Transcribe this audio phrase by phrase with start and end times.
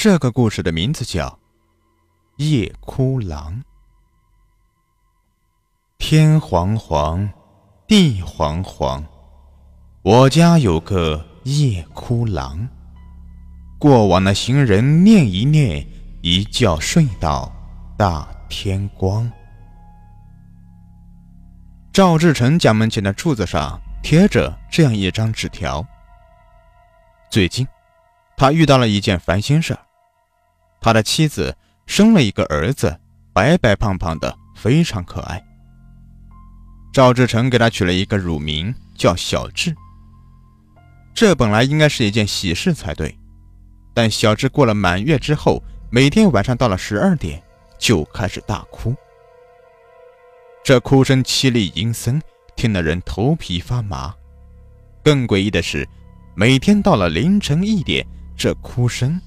[0.00, 1.26] 这个故事的名字叫
[2.36, 3.52] 《夜哭郎》。
[5.98, 7.28] 天黄黄，
[7.88, 9.04] 地黄黄，
[10.02, 12.68] 我家有个夜哭郎。
[13.76, 15.84] 过往的行人念一念，
[16.22, 17.52] 一觉睡到
[17.96, 19.28] 大天光。
[21.92, 25.84] 赵志成家门前的柱子上贴着这样一张纸条。
[27.28, 27.66] 最近，
[28.36, 29.80] 他遇到了一件烦心事儿，
[30.80, 31.56] 他的妻子
[31.86, 32.98] 生了一个儿子，
[33.32, 35.42] 白白胖胖的，非常可爱。
[36.92, 39.74] 赵志成给他取了一个乳名叫小智。
[41.14, 43.16] 这本来应该是一件喜事才对。
[43.92, 47.42] 但小智过了满月之后，每天晚上到了十二点
[47.78, 48.94] 就开始大哭，
[50.62, 52.22] 这哭声凄厉阴森，
[52.54, 54.14] 听得人头皮发麻。
[55.02, 55.88] 更诡异的是，
[56.36, 59.20] 每天到了凌晨一点，这哭声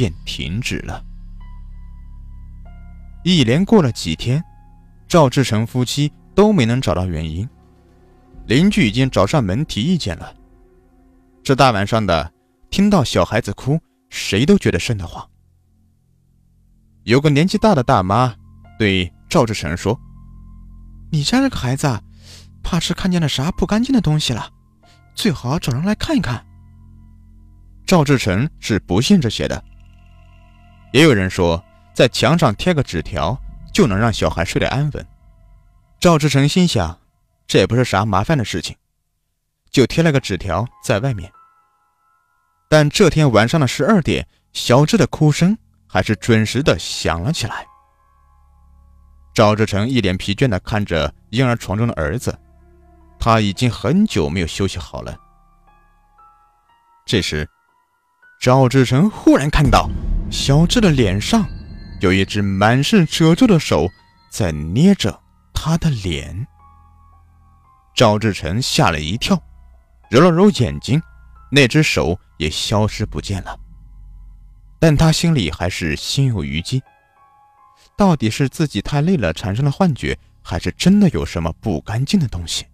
[0.00, 1.04] 便停止了。
[3.22, 4.42] 一连过了几天，
[5.06, 7.46] 赵志成夫妻都没能找到原因，
[8.46, 10.34] 邻居已经找上门提意见了。
[11.42, 12.32] 这大晚上的，
[12.70, 13.78] 听到小孩子哭。
[14.08, 15.24] 谁都觉得瘆得慌。
[17.04, 18.34] 有个年纪大的大妈
[18.78, 20.00] 对赵志成说
[21.12, 22.00] ：“你家这个孩子，
[22.62, 24.50] 怕是看见了啥不干净的东西了，
[25.14, 26.44] 最好找人来看一看。”
[27.86, 29.62] 赵志成是不信这些的。
[30.92, 31.62] 也有人说，
[31.94, 33.38] 在墙上贴个纸条
[33.72, 35.06] 就能让小孩睡得安稳。
[36.00, 36.98] 赵志成心想，
[37.46, 38.76] 这也不是啥麻烦的事情，
[39.70, 41.30] 就贴了个纸条在外面。
[42.68, 47.66] 但这天晚上的十二点，小智的哭声还是准时的响了起来。
[49.32, 52.36] 赵志成一脸疲倦的看着婴儿床中的儿子，
[53.18, 55.16] 他已经很久没有休息好了。
[57.06, 57.48] 这时，
[58.40, 59.88] 赵志成忽然看到
[60.30, 61.44] 小智的脸上
[62.00, 63.90] 有一只满是褶皱的手
[64.30, 65.20] 在捏着
[65.52, 66.46] 他的脸。
[67.94, 69.38] 赵志成吓了一跳，
[70.08, 71.02] 揉了揉眼睛。
[71.52, 73.58] 那只手也消失不见了，
[74.78, 76.80] 但他心里还是心有余悸。
[77.96, 82.64] 到底是自己太累了产生了幻觉，还是真的有什么不干净的东西？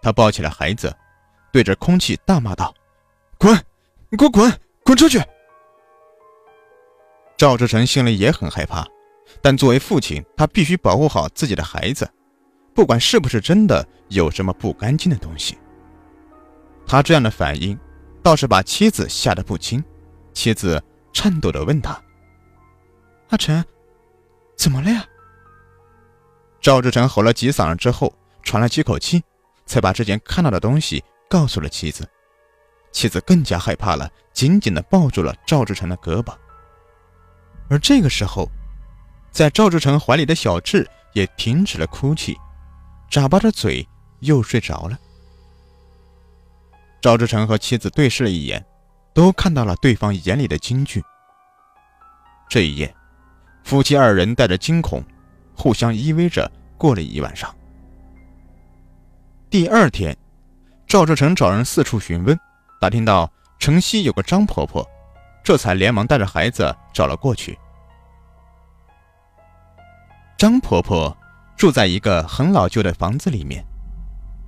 [0.00, 0.96] 他抱起了孩子，
[1.52, 2.72] 对着空气大骂道
[3.36, 3.52] ：“滚！
[4.08, 4.60] 你给我滚！
[4.84, 5.20] 滚出去！”
[7.36, 8.86] 赵志成心里也很害怕，
[9.42, 12.08] 但作为父亲，他必须保护好自己的孩子，
[12.74, 15.58] 不管是不是真的有什么不干净的东西。
[16.86, 17.78] 他这样的反应，
[18.22, 19.84] 倒是把妻子吓得不轻。
[20.32, 20.82] 妻子
[21.12, 22.00] 颤抖地问他
[23.28, 23.62] ：“阿成，
[24.56, 25.04] 怎么了呀？”
[26.60, 29.22] 赵志成吼了几嗓子之后，喘了几口气，
[29.66, 32.08] 才把之前看到的东西告诉了妻子。
[32.92, 36.34] 妻子更加害怕了，紧紧地抱住了赵志成的胳膊。
[37.68, 38.48] 而这个时候，
[39.30, 42.36] 在赵志成怀里的小智也停止了哭泣，
[43.10, 43.86] 眨巴着嘴，
[44.20, 44.98] 又睡着了。
[47.00, 48.64] 赵志成和妻子对视了一眼，
[49.12, 51.02] 都看到了对方眼里的惊惧。
[52.48, 52.94] 这一夜，
[53.64, 55.02] 夫妻二人带着惊恐，
[55.54, 57.54] 互相依偎着过了一晚上。
[59.50, 60.16] 第二天，
[60.86, 62.38] 赵志成找人四处询问，
[62.80, 64.88] 打听到城西有个张婆婆，
[65.46, 67.56] 这才连忙带着孩子找了过去。
[70.36, 71.16] 张婆婆
[71.56, 73.64] 住在一个很老旧的房子里面，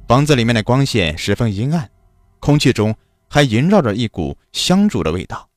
[0.09, 1.89] 房子里面的光线十分阴暗。
[2.41, 2.93] 空气中
[3.31, 5.49] 还萦绕着一股香烛的味道。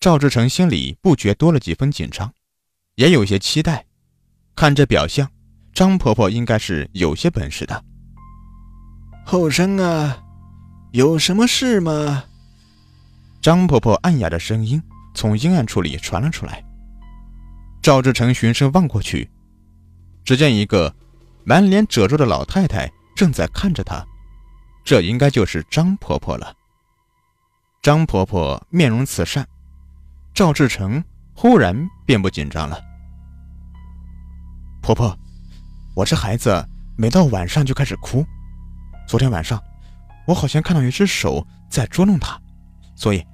[0.00, 2.34] 赵志成心里不觉多了几分紧张，
[2.96, 3.86] 也有些期待。
[4.56, 5.30] 看这表象，
[5.72, 7.84] 张婆婆应该是有些本事的。
[9.24, 10.20] 后生啊，
[10.90, 12.24] 有什么事吗？
[13.40, 14.82] 张婆婆暗哑的声音
[15.14, 16.62] 从阴暗处里传了出来。
[17.82, 19.30] 赵志成循声望过去，
[20.24, 20.92] 只见一个
[21.44, 24.04] 满脸褶皱的老太太正在看着他。
[24.84, 26.52] 这应该就是张婆婆了。
[27.82, 29.46] 张婆婆面容慈善，
[30.34, 31.02] 赵志成
[31.34, 32.80] 忽然便不紧张了。
[34.82, 35.16] 婆婆，
[35.94, 36.64] 我这孩子
[36.96, 38.26] 每到晚上就开始哭，
[39.06, 39.62] 昨天晚上
[40.26, 42.40] 我好像看到一只手在捉弄他，
[42.96, 43.24] 所以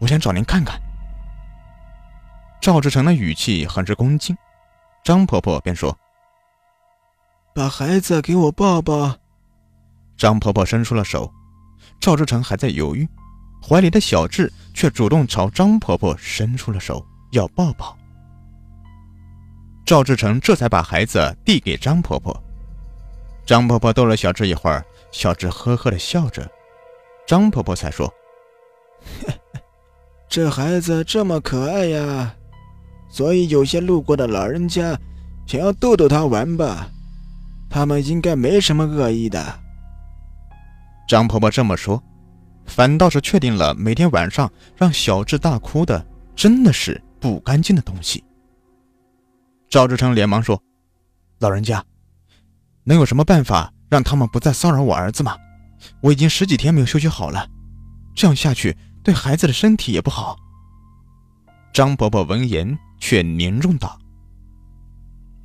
[0.00, 0.80] 我想找您看看。
[2.60, 4.34] 赵志成的语气很是恭敬，
[5.04, 5.96] 张婆婆便说
[7.54, 9.14] ：“把孩子给我抱抱。”
[10.16, 11.30] 张婆婆伸出了手，
[12.00, 13.06] 赵志成还在犹豫，
[13.62, 17.96] 怀里的小智却主动朝张婆婆伸出了手，要抱抱。
[19.84, 22.34] 赵志成这才把孩子递给张婆婆。
[23.44, 26.50] 张婆婆逗了小智一会儿，小智呵呵的笑着，
[27.26, 28.10] 张婆婆才说
[30.34, 32.34] ：“这孩子这么可爱呀，
[33.08, 34.98] 所以有些路过的老人家
[35.46, 36.90] 想要逗逗他玩吧。
[37.70, 39.60] 他们应该没什么恶意的。
[41.06, 42.02] 张婆婆这么说，
[42.66, 46.04] 反倒是确定了每天晚上让小智大哭的
[46.34, 48.24] 真的是不干净的东西。
[49.70, 50.60] 赵志成连忙说
[51.38, 51.80] ：“老人家，
[52.82, 55.36] 能有什么办法让他们不再骚扰我儿子吗？
[56.00, 57.48] 我已经十几天没有休息好了，
[58.16, 60.36] 这样下去……”对孩子的身体也不好。
[61.72, 63.98] 张婆婆闻言却凝重道：“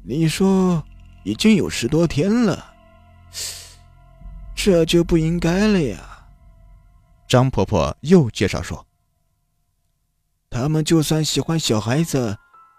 [0.06, 0.82] 你说
[1.26, 2.74] 已经有十多天了，
[4.56, 6.28] 这就不应该了呀。”
[7.28, 8.88] 张婆婆又介绍说
[10.50, 12.38] ：“他们就算喜欢小孩子，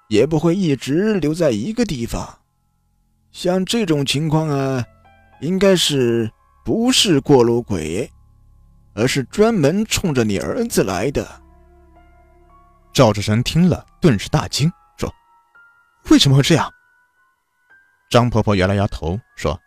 [0.08, 2.38] 也不会一直留在一个地方。
[3.32, 4.84] 像这种情况啊，
[5.40, 6.32] 应该是
[6.64, 8.10] 不是过路鬼？”
[8.94, 11.26] 而是专门冲着你儿子来的。
[12.92, 15.12] 赵志成听了，顿时大惊，说
[16.10, 16.72] ：“为什么会这样？”
[18.10, 19.58] 张婆婆摇了摇头，说：“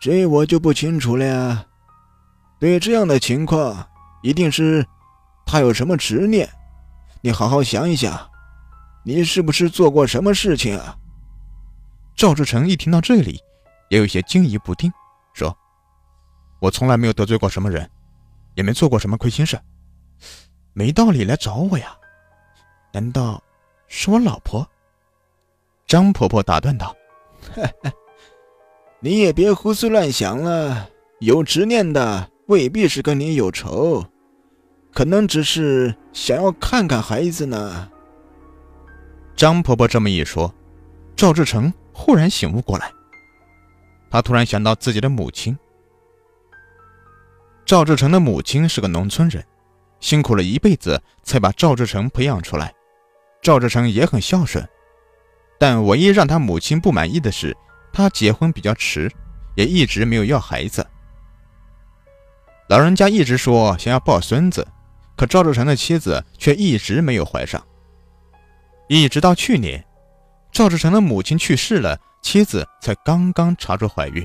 [0.00, 1.64] 这我就不清楚了呀。
[2.58, 3.88] 对这样的情况，
[4.22, 4.84] 一定是
[5.46, 6.48] 他有什么执念。
[7.20, 8.28] 你好好想一想，
[9.04, 10.96] 你是不是做过什么事情啊？”
[12.16, 13.40] 赵志成一听到这里，
[13.90, 14.92] 也有些惊疑不定，
[15.34, 15.56] 说。
[16.58, 17.88] 我从来没有得罪过什么人，
[18.54, 19.58] 也没做过什么亏心事，
[20.72, 21.96] 没道理来找我呀？
[22.92, 23.42] 难道
[23.88, 24.66] 是我老婆？
[25.86, 26.96] 张婆婆打断道：
[29.00, 30.88] “你也别胡思乱想了，
[31.20, 34.04] 有执念的未必是跟你有仇，
[34.92, 37.90] 可能只是想要看看孩子呢。”
[39.36, 40.52] 张婆婆这么一说，
[41.14, 42.90] 赵志成忽然醒悟过来，
[44.10, 45.56] 他突然想到自己的母亲。
[47.66, 49.44] 赵志成的母亲是个农村人，
[49.98, 52.72] 辛苦了一辈子才把赵志成培养出来。
[53.42, 54.64] 赵志成也很孝顺，
[55.58, 57.56] 但唯一让他母亲不满意的是，
[57.92, 59.10] 他结婚比较迟，
[59.56, 60.86] 也一直没有要孩子。
[62.68, 64.64] 老人家一直说想要抱孙子，
[65.16, 67.60] 可赵志成的妻子却一直没有怀上。
[68.88, 69.84] 一直到去年，
[70.52, 74.24] 赵志成的母亲去世了，妻子才刚刚查出怀孕。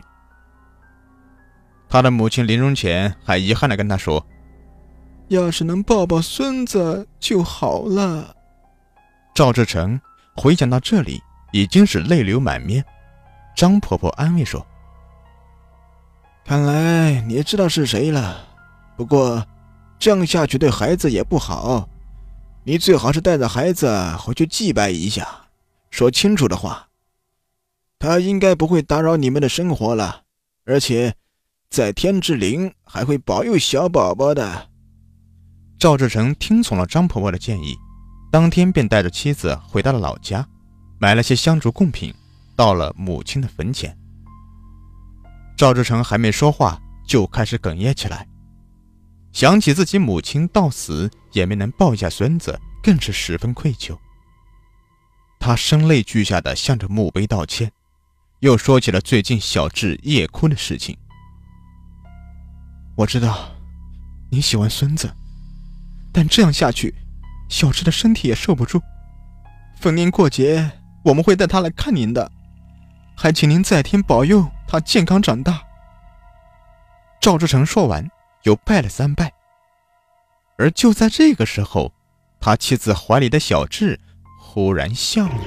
[1.92, 4.26] 他的母亲临终前还遗憾地跟他说
[5.28, 8.34] ：“要是能抱抱孙子就好了。”
[9.36, 10.00] 赵志成
[10.34, 11.22] 回想到这里，
[11.52, 12.82] 已经是泪流满面。
[13.58, 14.66] 张婆婆安慰说
[16.48, 18.42] ：“看来你知道是谁了，
[18.96, 19.46] 不过
[20.00, 21.90] 这样下去对孩子也不好。
[22.64, 25.28] 你最好是带着孩子回去祭拜一下，
[25.90, 26.88] 说清楚的话，
[28.00, 30.22] 他应该不会打扰你们的生活了，
[30.64, 31.14] 而且。”
[31.72, 34.70] 在天之灵还会保佑小宝宝的。
[35.80, 37.78] 赵志成听从了张婆婆的建议，
[38.30, 40.46] 当天便带着妻子回到了老家，
[41.00, 42.14] 买了些香烛贡品，
[42.58, 43.98] 到了母亲的坟前。
[45.56, 46.78] 赵志成还没说话，
[47.08, 48.28] 就开始哽咽起来，
[49.32, 53.98] 想起自己母亲到死也没能抱一下孙子，更是十分愧疚。
[55.40, 57.72] 他声泪俱下的向着墓碑道歉，
[58.42, 60.98] 又说起了最近小智夜哭的事情。
[63.02, 63.50] 我知道
[64.30, 65.12] 你喜欢孙子，
[66.14, 66.94] 但这样下去，
[67.50, 68.80] 小智的身体也受不住。
[69.80, 70.72] 逢年过节，
[71.04, 72.32] 我们会带他来看您的，
[73.18, 75.64] 还请您在天保佑他健康长大。
[77.20, 78.08] 赵志成说完，
[78.44, 79.34] 又拜了三拜。
[80.60, 81.92] 而就在这个时候，
[82.40, 84.00] 他妻子怀里的小智
[84.40, 85.44] 忽然笑了，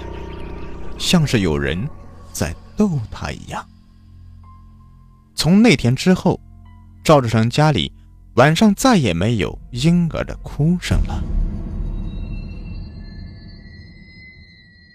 [0.99, 1.89] 像是有人
[2.33, 3.65] 在逗他一样。
[5.37, 6.41] 从那天之后。
[7.05, 7.93] 赵志成家里
[8.37, 11.23] 晚上再也没有婴儿的哭声了。